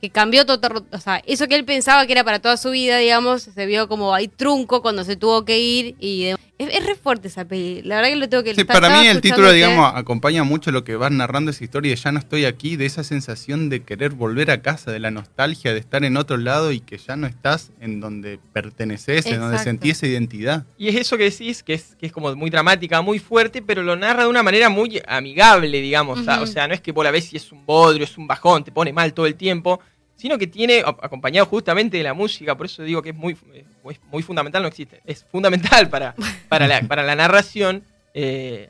que 0.00 0.10
cambió 0.10 0.44
todo. 0.44 0.84
O 0.92 0.98
sea, 0.98 1.22
eso 1.26 1.46
que 1.46 1.54
él 1.54 1.64
pensaba 1.64 2.06
que 2.06 2.12
era 2.12 2.24
para 2.24 2.40
toda 2.40 2.56
su 2.56 2.70
vida, 2.70 2.98
digamos, 2.98 3.42
se 3.42 3.66
vio 3.66 3.88
como 3.88 4.14
ahí 4.14 4.28
trunco 4.28 4.82
cuando 4.82 5.04
se 5.04 5.16
tuvo 5.16 5.44
que 5.44 5.58
ir. 5.58 5.96
y 6.00 6.24
de- 6.24 6.36
es, 6.58 6.74
es 6.74 6.86
re 6.86 6.96
fuerte 6.96 7.28
esa 7.28 7.44
peli. 7.46 7.82
La 7.82 7.96
verdad 7.96 8.10
que 8.10 8.16
lo 8.16 8.28
tengo 8.28 8.44
que 8.44 8.54
Sí, 8.54 8.64
para 8.64 9.00
mí 9.00 9.06
el 9.06 9.20
título, 9.20 9.52
digamos, 9.52 9.92
acompaña 9.94 10.44
mucho 10.44 10.72
lo 10.72 10.84
que 10.84 10.96
vas 10.96 11.12
narrando 11.12 11.50
esa 11.50 11.64
historia 11.64 11.90
de 11.90 11.96
ya 11.96 12.12
no 12.12 12.18
estoy 12.18 12.44
aquí, 12.44 12.76
de 12.76 12.86
esa 12.86 13.04
sensación 13.04 13.68
de 13.68 13.82
querer 13.82 14.10
volver 14.10 14.50
a 14.50 14.60
casa, 14.60 14.90
de 14.90 14.98
la 14.98 15.10
nostalgia 15.10 15.72
de 15.72 15.78
estar 15.78 16.04
en 16.04 16.16
otro 16.16 16.36
lado 16.36 16.72
y 16.72 16.80
que 16.80 16.98
ya 16.98 17.16
no 17.16 17.26
estás 17.26 17.70
en 17.80 18.00
donde 18.00 18.40
perteneces, 18.52 19.26
en 19.26 19.40
donde 19.40 19.58
sentís 19.58 19.98
esa 19.98 20.06
identidad. 20.08 20.66
Y 20.76 20.88
es 20.88 20.96
eso 20.96 21.16
que 21.16 21.24
decís, 21.24 21.62
que 21.62 21.74
es, 21.74 21.94
que 21.98 22.06
es 22.06 22.12
como 22.12 22.34
muy 22.34 22.50
dramática, 22.50 23.00
muy 23.02 23.18
fuerte, 23.18 23.62
pero 23.62 23.82
lo 23.82 23.96
narra 23.96 24.24
de 24.24 24.28
una 24.28 24.42
manera 24.42 24.68
muy 24.68 25.00
amigable, 25.06 25.80
digamos. 25.80 26.18
O 26.26 26.46
sea, 26.46 26.66
no 26.66 26.74
es 26.74 26.80
que 26.80 26.92
vos 26.92 27.04
la 27.04 27.10
ves 27.10 27.32
y 27.32 27.36
es 27.36 27.52
un 27.52 27.64
bodrio, 27.64 28.04
es 28.04 28.18
un 28.18 28.26
bajón, 28.26 28.64
te 28.64 28.72
pone 28.72 28.92
mal 28.92 29.14
todo 29.14 29.26
el 29.26 29.36
tiempo, 29.36 29.80
sino 30.18 30.36
que 30.36 30.48
tiene, 30.48 30.80
acompañado 30.80 31.46
justamente 31.46 31.96
de 31.96 32.02
la 32.02 32.12
música, 32.12 32.56
por 32.56 32.66
eso 32.66 32.82
digo 32.82 33.00
que 33.00 33.10
es 33.10 33.14
muy, 33.14 33.36
eh, 33.54 33.64
muy, 34.10 34.22
fundamental, 34.22 34.62
no 34.62 34.68
existe, 34.68 35.00
es 35.06 35.24
fundamental 35.30 35.88
para, 35.88 36.14
para, 36.48 36.66
la, 36.66 36.82
para 36.82 37.04
la 37.04 37.14
narración, 37.14 37.84
eh, 38.14 38.68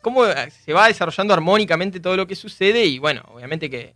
cómo 0.00 0.24
se 0.64 0.72
va 0.72 0.88
desarrollando 0.88 1.34
armónicamente 1.34 2.00
todo 2.00 2.16
lo 2.16 2.26
que 2.26 2.34
sucede 2.34 2.86
y 2.86 2.98
bueno, 2.98 3.22
obviamente 3.34 3.68
que 3.68 3.94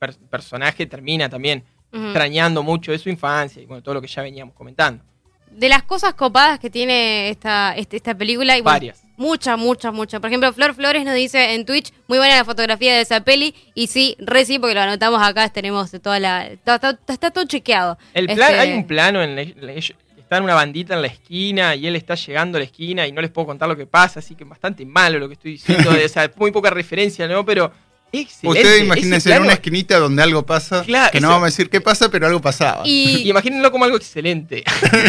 el 0.00 0.14
personaje 0.30 0.86
termina 0.86 1.28
también 1.28 1.64
extrañando 1.92 2.62
mucho 2.62 2.92
de 2.92 2.98
su 2.98 3.08
infancia 3.10 3.60
y 3.60 3.66
bueno, 3.66 3.82
todo 3.82 3.94
lo 3.94 4.00
que 4.00 4.06
ya 4.06 4.22
veníamos 4.22 4.54
comentando. 4.54 5.02
De 5.50 5.68
las 5.68 5.82
cosas 5.82 6.14
copadas 6.14 6.60
que 6.60 6.70
tiene 6.70 7.28
esta, 7.28 7.74
este- 7.76 7.96
esta 7.96 8.14
película, 8.14 8.56
y 8.56 8.60
bueno, 8.60 8.74
Varias. 8.76 9.02
Muchas, 9.20 9.58
muchas, 9.58 9.92
muchas. 9.92 10.20
Por 10.20 10.28
ejemplo, 10.30 10.52
Flor 10.52 10.74
Flores 10.74 11.04
nos 11.04 11.14
dice 11.14 11.54
en 11.54 11.64
Twitch, 11.64 11.92
muy 12.08 12.18
buena 12.18 12.36
la 12.36 12.44
fotografía 12.44 12.94
de 12.94 13.02
esa 13.02 13.20
peli, 13.20 13.54
y 13.74 13.86
sí, 13.86 14.16
re 14.18 14.44
sí, 14.44 14.58
porque 14.58 14.74
lo 14.74 14.80
anotamos 14.80 15.22
acá, 15.22 15.48
tenemos 15.50 15.90
toda 16.02 16.18
la... 16.18 16.46
Está, 16.48 16.74
está- 16.76 16.98
está 17.12 17.30
todo 17.30 17.44
chequeado. 17.44 17.98
El 18.14 18.26
plan, 18.26 18.50
Este, 18.50 18.58
hay 18.60 18.72
un 18.72 18.86
plano 18.86 19.22
en 19.22 19.36
la, 19.36 19.44
la- 19.60 19.72
ellos- 19.72 19.94
está 20.18 20.38
en 20.38 20.44
una 20.44 20.54
bandita 20.54 20.94
en 20.94 21.02
la 21.02 21.08
esquina 21.08 21.74
y 21.74 21.86
él 21.88 21.96
está 21.96 22.14
llegando 22.14 22.56
a 22.56 22.60
la 22.60 22.64
esquina 22.64 23.06
y 23.06 23.12
no 23.12 23.20
les 23.20 23.30
puedo 23.30 23.46
contar 23.48 23.68
lo 23.68 23.76
que 23.76 23.86
pasa, 23.86 24.20
así 24.20 24.34
que 24.36 24.44
bastante 24.44 24.86
malo 24.86 25.18
lo 25.18 25.26
que 25.28 25.34
estoy 25.34 25.52
diciendo, 25.52 25.90
o 26.04 26.08
sea, 26.08 26.30
muy 26.36 26.50
poca 26.52 26.70
referencia, 26.70 27.26
¿no? 27.28 27.44
Pero 27.44 27.72
excelente. 28.12 28.60
Ustedes 28.60 28.82
imagínense 28.84 29.32
en 29.34 29.42
una 29.42 29.52
esquinita 29.54 29.98
donde 29.98 30.22
algo 30.22 30.44
pasa, 30.44 30.82
Claro, 30.84 31.10
que 31.12 31.20
no 31.20 31.28
vamos 31.28 31.44
a 31.44 31.46
decir 31.46 31.70
qué 31.70 31.80
pasa, 31.80 32.08
pero 32.10 32.26
algo 32.26 32.40
pasaba. 32.40 32.82
Y 32.86 33.22
Y 33.24 33.30
imagínenlo 33.30 33.70
como 33.72 33.84
algo 33.84 33.96
excelente. 33.96 34.64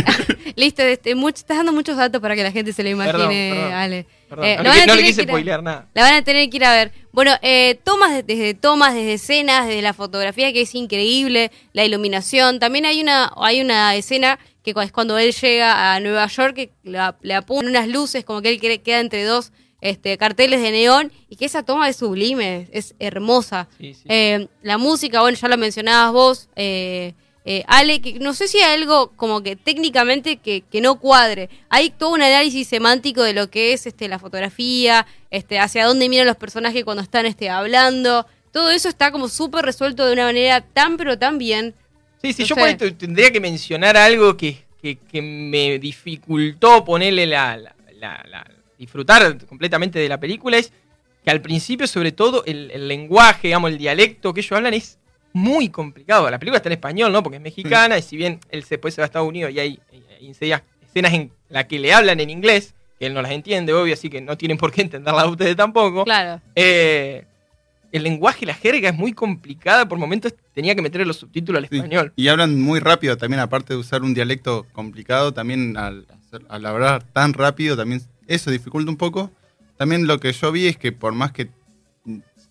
listo, 0.55 0.81
este, 0.83 1.15
mucho- 1.15 1.37
estás 1.37 1.57
dando 1.57 1.73
muchos 1.73 1.97
datos 1.97 2.21
para 2.21 2.35
que 2.35 2.43
la 2.43 2.51
gente 2.51 2.73
se 2.73 2.83
lo 2.83 2.89
imagine, 2.89 3.13
Perdón, 3.17 3.29
perdón. 3.57 3.73
Ale. 3.73 4.05
Perdón, 4.29 4.45
Eh, 4.45 4.57
no, 4.63 4.73
le, 4.73 4.85
no 4.85 4.97
quise 4.97 5.23
spoilear 5.23 5.61
nada. 5.63 5.87
La 5.93 6.03
van 6.03 6.13
a 6.15 6.21
tener 6.23 6.49
que 6.49 6.57
ir 6.57 6.65
a 6.65 6.73
ver. 6.73 6.91
Bueno, 7.11 7.33
eh, 7.41 7.79
tomas 7.83 8.11
de- 8.13 8.23
desde 8.23 8.53
tomas, 8.53 8.93
desde 8.93 9.13
escenas, 9.15 9.67
desde 9.67 9.81
la 9.81 9.93
fotografía 9.93 10.53
que 10.53 10.61
es 10.61 10.73
increíble, 10.75 11.51
la 11.73 11.83
iluminación. 11.83 12.59
También 12.59 12.85
hay 12.85 13.01
una 13.01 13.31
hay 13.37 13.61
una 13.61 13.95
escena 13.95 14.39
que 14.63 14.73
es 14.75 14.91
cuando 14.91 15.17
él 15.17 15.33
llega 15.33 15.93
a 15.95 15.99
Nueva 15.99 16.27
York 16.27 16.55
que 16.55 16.71
la- 16.83 17.17
le 17.21 17.33
apuntan 17.33 17.69
unas 17.69 17.87
luces 17.87 18.23
como 18.23 18.41
que 18.41 18.49
él 18.49 18.61
que- 18.61 18.81
queda 18.81 18.99
entre 18.99 19.23
dos 19.23 19.51
este, 19.81 20.17
carteles 20.17 20.61
de 20.61 20.71
neón 20.71 21.11
y 21.29 21.35
que 21.35 21.45
esa 21.45 21.63
toma 21.63 21.89
es 21.89 21.97
sublime, 21.97 22.67
es 22.71 22.93
hermosa. 22.99 23.67
Sí, 23.79 23.93
sí. 23.93 24.03
Eh, 24.07 24.47
la 24.61 24.77
música, 24.77 25.21
bueno, 25.21 25.37
ya 25.37 25.47
lo 25.47 25.57
mencionabas 25.57 26.13
vos, 26.13 26.49
eh, 26.55 27.13
eh, 27.43 27.63
Ale, 27.67 28.01
que 28.01 28.19
no 28.19 28.33
sé 28.35 28.47
si 28.47 28.59
hay 28.59 28.75
algo 28.79 29.11
como 29.15 29.41
que 29.41 29.55
técnicamente 29.55 30.37
que, 30.37 30.61
que 30.61 30.79
no 30.81 30.99
cuadre. 30.99 31.49
Hay 31.69 31.89
todo 31.89 32.11
un 32.11 32.21
análisis 32.21 32.67
semántico 32.67 33.23
de 33.23 33.33
lo 33.33 33.49
que 33.49 33.73
es 33.73 33.87
este, 33.87 34.07
la 34.07 34.19
fotografía, 34.19 35.07
este, 35.31 35.57
hacia 35.57 35.85
dónde 35.87 36.07
miran 36.07 36.27
los 36.27 36.37
personajes 36.37 36.83
cuando 36.85 37.01
están 37.01 37.25
este, 37.25 37.49
hablando. 37.49 38.27
Todo 38.51 38.69
eso 38.69 38.89
está 38.89 39.11
como 39.11 39.27
súper 39.29 39.65
resuelto 39.65 40.05
de 40.05 40.13
una 40.13 40.25
manera 40.25 40.61
tan 40.61 40.97
pero 40.97 41.17
tan 41.17 41.39
bien. 41.39 41.73
Sí, 42.21 42.33
sí, 42.33 42.43
No 42.43 42.47
yo 42.49 42.55
por 42.57 42.73
te- 42.75 42.91
tendría 42.91 43.31
que 43.31 43.39
mencionar 43.39 43.97
algo 43.97 44.37
que, 44.37 44.59
que- 44.79 44.97
que 44.99 45.21
me 45.23 45.79
dificultó 45.79 46.85
ponerle 46.85 47.25
la, 47.25 47.57
la- 47.57 47.75
la- 47.99 48.23
la- 48.29 48.47
disfrutar 48.85 49.37
completamente 49.45 49.99
de 49.99 50.09
la 50.09 50.19
película 50.19 50.57
es 50.57 50.73
que 51.23 51.29
al 51.31 51.39
principio, 51.41 51.85
sobre 51.87 52.11
todo, 52.11 52.43
el, 52.45 52.71
el 52.71 52.87
lenguaje, 52.87 53.47
digamos, 53.49 53.69
el 53.71 53.77
dialecto 53.77 54.33
que 54.33 54.41
ellos 54.41 54.51
hablan 54.53 54.73
es 54.73 54.97
muy 55.33 55.69
complicado. 55.69 56.29
La 56.29 56.39
película 56.39 56.57
está 56.57 56.69
en 56.69 56.73
español, 56.73 57.11
¿no? 57.13 57.21
Porque 57.23 57.37
es 57.37 57.41
mexicana, 57.43 57.97
y 57.97 58.01
si 58.01 58.17
bien 58.17 58.39
él 58.49 58.63
se- 58.63 58.71
después 58.75 58.93
se 58.95 59.01
va 59.01 59.05
a 59.05 59.07
Estados 59.07 59.29
Unidos 59.29 59.51
y 59.53 59.59
hay, 59.59 59.79
hay 60.19 60.29
escenas 60.29 60.63
escenas 60.87 61.13
en 61.13 61.31
las 61.49 61.65
que 61.65 61.79
le 61.79 61.93
hablan 61.93 62.19
en 62.19 62.29
inglés, 62.29 62.73
que 62.99 63.05
él 63.05 63.13
no 63.13 63.21
las 63.21 63.31
entiende, 63.31 63.71
obvio, 63.71 63.93
así 63.93 64.09
que 64.09 64.19
no 64.19 64.35
tienen 64.35 64.57
por 64.57 64.71
qué 64.73 64.81
entenderlas 64.81 65.27
ustedes 65.27 65.55
tampoco. 65.55 66.03
Claro. 66.03 66.41
Eh, 66.55 67.23
el 67.91 68.03
lenguaje, 68.03 68.45
la 68.45 68.53
jerga 68.55 68.89
es 68.89 68.95
muy 68.95 69.13
complicada, 69.13 69.87
por 69.87 69.97
momentos 69.99 70.33
tenía 70.53 70.73
que 70.75 70.81
meterle 70.81 71.05
los 71.05 71.17
subtítulos 71.17 71.61
al 71.63 71.69
Sí. 71.69 71.75
español. 71.77 72.13
Y 72.15 72.27
hablan 72.29 72.59
muy 72.59 72.79
rápido 72.79 73.15
también, 73.17 73.39
aparte 73.41 73.73
de 73.73 73.79
usar 73.79 74.01
un 74.01 74.13
dialecto 74.13 74.65
complicado, 74.73 75.33
también 75.33 75.77
al, 75.77 76.07
hacer- 76.07 76.45
al 76.49 76.65
hablar 76.65 77.03
tan 77.13 77.33
rápido, 77.33 77.77
también 77.77 78.01
eso 78.33 78.51
dificulta 78.51 78.89
un 78.91 78.97
poco. 78.97 79.31
También 79.77 80.07
lo 80.07 80.19
que 80.19 80.31
yo 80.33 80.51
vi 80.51 80.67
es 80.67 80.77
que 80.77 80.91
por 80.91 81.13
más 81.13 81.31
que 81.31 81.49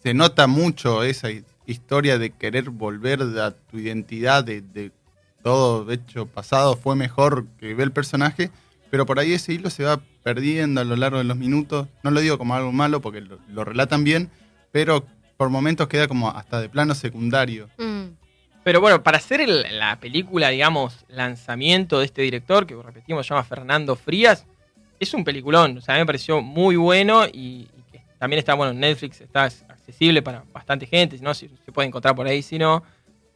se 0.02 0.14
nota 0.14 0.46
mucho 0.46 1.02
esa 1.02 1.30
hi- 1.30 1.44
historia 1.66 2.18
de 2.18 2.30
querer 2.30 2.70
volver 2.70 3.20
a 3.40 3.50
tu 3.52 3.78
identidad, 3.78 4.42
de, 4.44 4.60
de 4.62 4.90
todo 5.42 5.90
hecho 5.90 6.26
pasado 6.26 6.76
fue 6.76 6.96
mejor 6.96 7.46
que 7.58 7.74
ve 7.74 7.82
el 7.84 7.92
personaje, 7.92 8.50
pero 8.90 9.06
por 9.06 9.18
ahí 9.18 9.32
ese 9.32 9.52
hilo 9.52 9.70
se 9.70 9.84
va 9.84 10.00
perdiendo 10.22 10.80
a 10.80 10.84
lo 10.84 10.96
largo 10.96 11.18
de 11.18 11.24
los 11.24 11.36
minutos. 11.36 11.88
No 12.02 12.10
lo 12.10 12.20
digo 12.20 12.38
como 12.38 12.54
algo 12.54 12.72
malo 12.72 13.00
porque 13.00 13.20
lo, 13.20 13.64
relatan 13.64 14.04
bien, 14.04 14.30
pero 14.72 15.06
por 15.36 15.48
momentos 15.50 15.88
queda 15.88 16.08
como 16.08 16.30
hasta 16.30 16.60
de 16.60 16.68
plano 16.68 16.94
secundario. 16.94 17.68
Mm. 17.78 18.14
Pero 18.62 18.80
bueno, 18.82 19.02
para 19.02 19.16
hacer 19.16 19.48
la 19.48 19.98
película, 20.00 20.50
digamos, 20.50 21.06
lanzamiento 21.08 21.98
de 22.00 22.04
este 22.04 22.20
director, 22.22 22.66
que 22.66 22.74
repetimos, 22.74 23.26
se 23.26 23.32
llama 23.32 23.44
Fernando 23.44 23.96
Frías, 23.96 24.44
es 25.00 25.12
un 25.14 25.24
peliculón. 25.24 25.78
O 25.78 25.80
sea, 25.80 25.94
a 25.94 25.98
mí 25.98 26.02
me 26.02 26.06
pareció 26.06 26.40
muy 26.40 26.76
bueno 26.76 27.26
y, 27.26 27.66
y 27.76 27.82
que 27.90 28.02
también 28.18 28.38
está, 28.38 28.54
bueno, 28.54 28.70
en 28.72 28.80
Netflix 28.80 29.20
está 29.20 29.44
accesible 29.44 30.22
para 30.22 30.44
bastante 30.52 30.86
gente, 30.86 31.16
si 31.18 31.24
no, 31.24 31.34
si- 31.34 31.50
se 31.64 31.72
puede 31.72 31.88
encontrar 31.88 32.14
por 32.14 32.26
ahí, 32.26 32.42
si 32.42 32.58
no. 32.58 32.82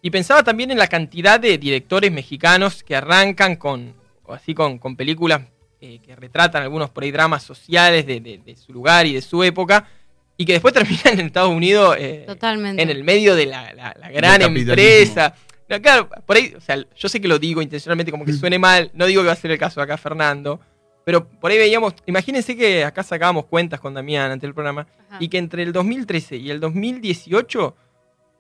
Y 0.03 0.11
pensaba 0.11 0.43
también 0.45 0.71
en 0.71 0.79
la 0.79 0.87
cantidad 0.87 1.41
de 1.41 1.57
directores 1.59 2.13
mexicanos 2.13 2.83
que 2.85 2.95
arrancan 2.95 3.57
con, 3.57 3.95
o 4.25 4.35
así 4.35 4.55
con, 4.55 4.79
con 4.79 4.95
películas 4.97 5.41
eh, 5.81 5.99
que 6.05 6.15
retratan 6.15 6.63
algunos 6.63 6.91
por 6.91 7.03
ahí 7.05 7.11
dramas 7.11 7.43
sociales 7.43 8.07
de, 8.07 8.21
de- 8.21 8.39
de 8.39 8.57
su 8.57 8.73
lugar 8.73 9.07
y 9.07 9.15
de 9.15 9.23
su 9.23 9.43
época, 9.43 9.89
y 10.37 10.45
que 10.45 10.53
después 10.53 10.75
terminan 10.75 11.19
en 11.19 11.27
Estados 11.27 11.51
Unidos 11.51 11.97
eh, 11.99 12.25
Totalmente. 12.27 12.83
en 12.83 12.91
el 12.91 13.03
medio 13.05 13.35
de 13.35 13.47
la, 13.47 13.73
la- 13.73 13.97
la 13.99 14.11
gran 14.11 14.43
empresa. 14.43 15.35
No, 15.69 15.81
claro, 15.81 16.11
por 16.27 16.37
ahí, 16.37 16.53
o 16.55 16.61
sea, 16.61 16.77
yo 16.97 17.09
sé 17.09 17.21
que 17.23 17.29
lo 17.29 17.39
digo 17.39 17.63
intencionalmente 17.63 18.11
como 18.13 18.25
que 18.27 18.33
suene 18.35 18.59
mal, 18.59 18.91
no 18.95 19.07
digo 19.07 19.23
que 19.23 19.29
va 19.29 19.33
a 19.33 19.37
ser 19.37 19.51
el 19.51 19.59
caso 19.59 19.81
acá 19.81 19.97
Fernando, 19.97 20.61
pero 21.05 21.29
por 21.29 21.51
ahí 21.51 21.59
veíamos, 21.59 21.95
imagínense 22.07 22.57
que 22.57 22.85
acá 22.85 23.03
sacábamos 23.03 23.47
cuentas 23.47 23.81
con 23.81 23.95
Damián 23.95 24.31
ante 24.31 24.47
el 24.47 24.55
programa, 24.55 24.87
Ajá. 25.09 25.19
y 25.21 25.29
que 25.29 25.39
entre 25.39 25.63
el 25.63 25.73
2013 25.73 26.37
y 26.37 26.51
el 26.51 26.61
2018, 26.61 27.77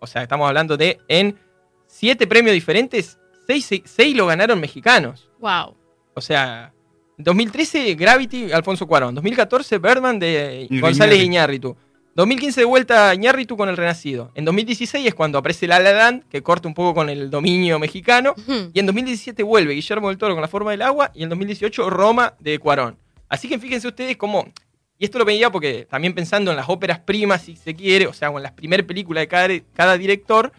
o 0.00 0.06
sea, 0.06 0.22
estamos 0.22 0.46
hablando 0.48 0.76
de 0.76 0.98
en 1.08 1.38
siete 1.86 2.26
premios 2.26 2.54
diferentes, 2.54 3.18
seis, 3.46 3.64
seis- 3.66 3.82
seis 3.84 4.16
lo 4.16 4.26
ganaron 4.26 4.60
mexicanos. 4.60 5.30
Wow. 5.38 5.76
O 6.14 6.20
sea, 6.20 6.72
en 7.18 7.24
2013 7.24 7.94
Gravity, 7.94 8.52
Alfonso 8.52 8.86
Cuarón. 8.86 9.14
2014 9.14 9.78
Birdman 9.78 10.18
de 10.18 10.66
Y 10.70 10.80
González 10.80 11.22
Iñárritu. 11.22 11.76
Iñárritu. 12.14 12.16
2015 12.16 12.60
de 12.60 12.64
vuelta 12.64 13.14
Iñárritu 13.14 13.56
con 13.56 13.68
El 13.68 13.76
Renacido. 13.76 14.30
En 14.34 14.44
2016 14.44 15.06
es 15.06 15.14
cuando 15.14 15.38
aparece 15.38 15.66
La 15.66 15.78
La 15.78 15.92
Land, 15.92 16.24
que 16.28 16.42
corta 16.42 16.68
un 16.68 16.74
poco 16.74 16.94
con 16.94 17.08
el 17.08 17.30
dominio 17.30 17.78
mexicano. 17.78 18.34
Y 18.72 18.78
en 18.78 18.86
2017 18.86 19.42
vuelve 19.42 19.74
Guillermo 19.74 20.08
del 20.08 20.18
Toro 20.18 20.34
con 20.34 20.42
La 20.42 20.48
Forma 20.48 20.70
del 20.70 20.82
Agua. 20.82 21.10
Y 21.14 21.22
en 21.22 21.28
2018 21.28 21.90
Roma 21.90 22.34
de 22.40 22.58
Cuarón. 22.58 22.96
Así 23.28 23.48
que 23.48 23.58
fíjense 23.58 23.88
ustedes 23.88 24.16
cómo... 24.16 24.46
Y 24.96 25.04
esto 25.06 25.18
lo 25.18 25.24
veía 25.24 25.50
porque 25.50 25.86
también 25.90 26.14
pensando 26.14 26.52
en 26.52 26.56
las 26.56 26.68
óperas 26.68 27.00
primas, 27.00 27.42
si 27.42 27.56
se 27.56 27.74
quiere, 27.74 28.06
o 28.06 28.12
sea, 28.12 28.30
o 28.30 28.36
en 28.38 28.44
las 28.44 28.52
primeras 28.52 28.86
películas 28.86 29.22
de 29.22 29.28
cada, 29.28 29.48
cada 29.74 29.98
director, 29.98 30.52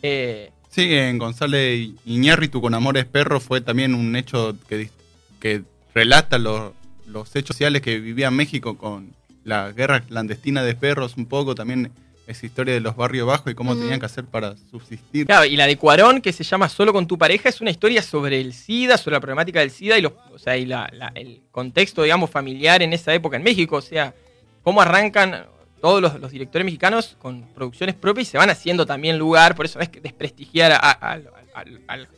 eh, 0.00 0.50
Sí, 0.74 0.92
en 0.92 1.18
González 1.18 1.90
Iñárritu 2.04 2.60
con 2.60 2.74
Amores 2.74 3.04
Perros 3.04 3.44
fue 3.44 3.60
también 3.60 3.94
un 3.94 4.16
hecho 4.16 4.56
que, 4.68 5.62
relata 5.94 6.36
los, 6.36 6.72
los 7.06 7.36
hechos 7.36 7.54
sociales 7.54 7.80
que 7.80 8.00
vivía 8.00 8.32
México 8.32 8.76
con 8.76 9.12
la 9.44 9.70
guerra 9.72 10.00
clandestina 10.00 10.62
de 10.62 10.74
perros, 10.74 11.16
un 11.16 11.26
poco 11.26 11.54
también 11.54 11.90
esa 12.26 12.46
historia 12.46 12.72
de 12.72 12.80
los 12.80 12.96
barrios 12.96 13.26
bajos 13.26 13.52
y 13.52 13.54
cómo 13.54 13.76
tenían 13.76 14.00
que 14.00 14.06
hacer 14.06 14.24
para 14.24 14.54
subsistir. 14.70 15.26
Claro, 15.26 15.44
y 15.44 15.56
la 15.56 15.66
de 15.66 15.76
Cuarón, 15.76 16.22
que 16.22 16.32
se 16.32 16.42
llama 16.42 16.70
Solo 16.70 16.90
con 16.94 17.06
tu 17.06 17.18
pareja, 17.18 17.50
es 17.50 17.60
una 17.60 17.70
historia 17.70 18.00
sobre 18.02 18.40
el 18.40 18.54
SIDA, 18.54 18.96
sobre 18.96 19.16
la 19.16 19.20
problemática 19.20 19.60
del 19.60 19.70
SIDA 19.70 19.98
y, 19.98 20.02
los, 20.02 20.12
o 20.32 20.38
sea, 20.38 20.56
y 20.56 20.64
la- 20.64 20.88
la- 20.94 21.12
el 21.14 21.42
contexto, 21.50 22.02
digamos, 22.02 22.30
familiar 22.30 22.80
en 22.82 22.94
esa 22.94 23.12
época 23.12 23.36
en 23.36 23.42
México. 23.42 23.76
O 23.76 23.82
sea, 23.82 24.14
cómo 24.62 24.80
arrancan 24.80 25.44
todos 25.82 26.00
los, 26.00 26.18
los 26.18 26.30
directores 26.32 26.64
mexicanos 26.64 27.14
con 27.20 27.42
producciones 27.54 27.94
propias 27.94 28.28
y 28.28 28.30
se 28.30 28.38
van 28.38 28.48
haciendo 28.48 28.86
también 28.86 29.18
lugar. 29.18 29.54
Por 29.54 29.66
eso 29.66 29.78
no 29.78 29.82
es 29.82 29.90
que 29.90 30.00
desprestigiar 30.00 30.72
a, 30.72 30.76
a- 30.78 30.90
a- 30.92 31.20
a- 31.54 31.64
a 31.88 31.96
la 31.98 32.08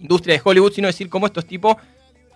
industria 0.00 0.34
de 0.34 0.40
Hollywood, 0.42 0.72
sino 0.72 0.88
decir 0.88 1.08
cómo 1.08 1.26
estos 1.26 1.46
tipos 1.46 1.76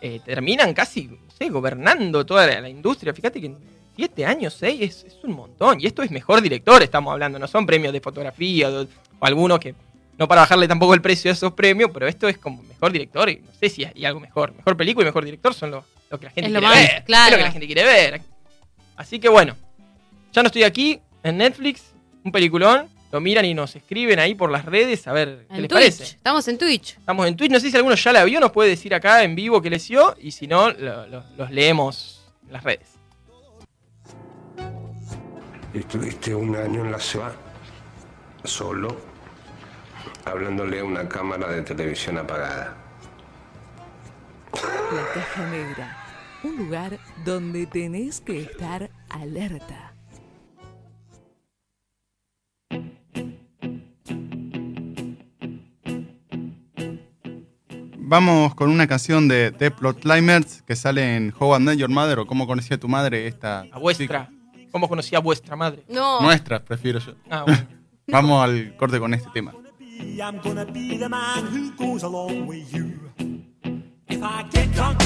eh, 0.00 0.21
terminan 0.25 0.73
casi, 0.75 1.07
no 1.09 1.17
sé, 1.37 1.49
gobernando 1.49 2.25
toda 2.25 2.47
la, 2.47 2.61
la 2.61 2.69
industria. 2.69 3.12
Fíjate 3.12 3.41
que 3.41 3.53
siete 3.97 4.25
años, 4.26 4.55
seis, 4.59 4.81
es, 5.05 5.05
es 5.15 5.25
un 5.25 5.33
montón. 5.33 5.81
Y 5.81 5.87
esto 5.87 6.03
es 6.03 6.11
mejor 6.11 6.41
director, 6.43 6.83
estamos 6.83 7.12
hablando, 7.12 7.38
no 7.38 7.47
son 7.49 7.67
premios 7.67 7.93
de 7.93 8.00
fotografía 8.00 8.69
o, 8.71 8.83
o 8.83 8.87
algunos 9.21 9.59
que, 9.59 9.75
no 10.19 10.29
para 10.29 10.43
bajarle 10.43 10.69
tampoco 10.69 10.95
el 10.95 11.00
precio 11.03 11.31
de 11.31 11.33
esos 11.35 11.53
premios, 11.53 11.91
pero 11.93 12.07
esto 12.07 12.29
es 12.29 12.38
como 12.38 12.62
mejor 12.62 12.93
director 12.93 13.29
y 13.29 13.37
no 13.37 13.50
sé 13.59 13.69
si 13.69 13.85
hay 13.85 14.05
algo 14.05 14.21
mejor. 14.21 14.55
Mejor 14.55 14.76
película 14.76 15.05
y 15.05 15.09
mejor 15.09 15.25
director 15.25 15.53
son 15.55 15.71
lo, 15.73 15.85
lo 16.11 16.19
que 16.21 16.26
la 16.26 16.31
gente 16.31 16.47
Es 16.49 16.53
lo 16.53 16.61
quiere 16.61 16.75
más, 16.75 16.93
ver. 16.93 17.05
claro. 17.05 17.26
Es 17.26 17.33
lo 17.33 17.37
que 17.38 17.43
la 17.45 17.53
gente 17.53 17.67
quiere 17.67 17.85
ver. 17.85 18.21
Así 18.97 19.19
que 19.19 19.29
bueno, 19.29 19.57
ya 20.33 20.43
no 20.43 20.47
estoy 20.47 20.62
aquí 20.65 21.00
en 21.23 21.38
Netflix, 21.38 21.93
un 22.25 22.33
peliculón. 22.33 22.88
Lo 23.12 23.21
miran 23.21 23.45
y 23.45 23.55
nos 23.55 23.75
escriben 23.76 24.19
ahí 24.19 24.35
por 24.35 24.50
las 24.50 24.65
redes 24.65 25.07
a 25.07 25.12
ver 25.12 25.47
qué 25.49 25.55
En 25.55 25.62
les 25.62 25.69
Twitch. 25.69 25.71
parece. 25.71 26.03
Estamos 26.05 26.49
en 26.49 26.59
Twitch. 26.59 26.97
Estamos 26.99 27.26
en 27.29 27.37
Twitch, 27.37 27.50
no 27.53 27.61
sé 27.61 27.71
si 27.71 27.76
alguno 27.76 27.95
ya 27.95 28.12
la 28.12 28.25
vio, 28.25 28.41
nos 28.41 28.50
puede 28.50 28.71
decir 28.71 28.93
acá 28.95 29.23
en 29.23 29.37
vivo 29.37 29.62
qué 29.62 29.71
les 29.71 29.87
dio 29.87 30.15
y 30.21 30.33
si 30.33 30.47
no, 30.49 30.71
lo- 30.73 31.07
lo- 31.07 31.23
los 31.37 31.50
leemos 31.50 32.25
en 32.47 32.53
las 32.53 32.65
redes. 32.65 32.88
Estuviste 35.76 36.35
un 36.35 36.56
año 36.56 36.87
en 36.87 36.90
la 36.90 36.99
ciudad, 36.99 37.35
solo, 38.45 38.97
hablándole 40.25 40.80
a 40.80 40.85
una 40.85 41.06
cámara 41.06 41.49
de 41.49 41.61
televisión 41.61 42.16
apagada. 42.16 42.75
La 44.54 45.12
Caja 45.12 45.47
Negra. 45.50 45.99
un 46.45 46.56
lugar 46.56 46.99
donde 47.26 47.66
tenés 47.66 48.23
que 48.23 48.40
estar 48.40 48.88
alerta. 49.11 49.92
Vamos 57.99 58.54
con 58.54 58.71
una 58.71 58.87
canción 58.87 59.28
de 59.28 59.52
The 59.52 59.73
Plot 59.73 60.00
Climbers 60.00 60.62
que 60.62 60.75
sale 60.75 61.16
en 61.16 61.35
How 61.38 61.56
I 61.56 61.61
Met 61.61 61.76
Your 61.76 61.90
Mother 61.90 62.21
o 62.21 62.26
Cómo 62.26 62.47
conocí 62.47 62.73
a 62.73 62.80
tu 62.80 62.88
madre. 62.88 63.26
Esta 63.26 63.66
A 63.71 63.78
vuestra. 63.78 64.30
¿Cómo 64.76 64.90
conocía 64.90 65.16
a 65.16 65.21
vuestra 65.23 65.56
madre? 65.56 65.85
No. 65.88 66.21
Nuestra, 66.21 66.62
prefiero 66.62 66.99
yo. 66.99 67.14
Ah, 67.30 67.45
bueno. 67.47 67.66
Vamos 68.09 68.45
al 68.45 68.76
corte 68.76 68.99
con 68.99 69.14
este 69.14 69.30
tema. 69.33 69.54
I'm 70.18 70.38
gonna 70.45 70.66
be 70.66 70.99
the 70.99 71.09
man 71.09 71.47
who 71.47 71.73
goes 71.78 72.02
along 72.02 72.47
with 72.47 72.71
you. 72.75 72.92
If 74.06 74.23
I 74.23 74.45
get 74.50 74.71
drunk, 74.75 75.00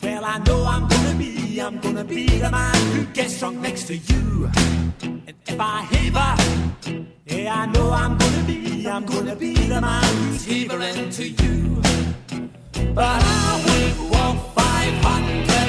well, 0.00 0.24
I 0.24 0.38
know 0.38 0.64
I'm 0.64 0.86
gonna 0.86 1.18
be, 1.18 1.60
I'm 1.60 1.80
gonna 1.80 2.04
be 2.04 2.26
the 2.26 2.48
man 2.48 2.76
who 2.94 3.06
gets 3.12 3.40
drunk 3.40 3.58
next 3.60 3.88
to 3.88 3.96
you. 3.96 4.52
And 5.02 5.34
if 5.48 5.58
I 5.58 5.82
heaver, 5.90 6.36
yeah, 7.26 7.62
I 7.62 7.66
know 7.66 7.90
I'm 7.90 8.16
gonna 8.16 8.44
be, 8.46 8.86
I'm 8.88 9.04
gonna 9.04 9.34
be 9.34 9.52
the 9.66 9.80
man 9.80 10.04
who's 10.28 10.46
heavering 10.46 11.10
to 11.10 11.28
you. 11.28 11.82
But 12.94 13.20
I 13.20 13.64
would 13.66 14.10
walk 14.12 14.54
500 14.54 15.65